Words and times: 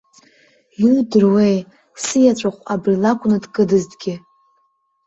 Иудыруеи, 0.83 1.57
сыеҵәахә 2.03 2.61
абри 2.73 2.95
лакәны 3.03 3.37
дкыдызҭгьы! 3.43 4.15